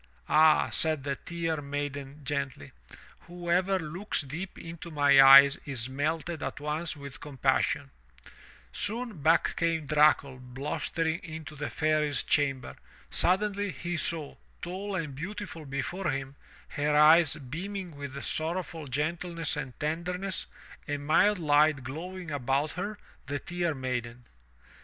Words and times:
"Ah," 0.29 0.71
said 0.71 1.03
the 1.03 1.15
Tear 1.15 1.61
Maiden 1.61 2.21
gently, 2.23 2.71
"whoever 3.27 3.77
looks 3.77 4.21
deep 4.23 4.57
into 4.57 4.89
my 4.89 5.21
eyes 5.21 5.57
is 5.63 5.87
melted 5.87 6.41
at 6.41 6.59
once 6.59 6.97
with 6.97 7.21
compassion." 7.21 7.91
Soon, 8.71 9.21
back 9.21 9.55
came 9.55 9.85
Dracul 9.85 10.39
blustering 10.39 11.19
into 11.19 11.55
the 11.55 11.69
Fairy's 11.69 12.23
chamber. 12.23 12.75
Suddenly 13.11 13.69
he 13.69 13.95
saw, 13.95 14.37
tall 14.59 14.95
and 14.95 15.13
beautiful 15.13 15.65
before 15.65 16.09
him, 16.09 16.35
her 16.69 16.97
eyes 16.97 17.35
beaming 17.35 17.95
with 17.95 18.23
sorrowful 18.23 18.87
gentleness 18.87 19.55
and 19.55 19.79
tenderness, 19.79 20.47
a 20.87 20.97
mild 20.97 21.37
light 21.37 21.83
glowing 21.83 22.31
about 22.31 22.71
her— 22.71 22.97
the 23.27 23.37
Tear 23.37 23.75
Maiden. 23.75 24.25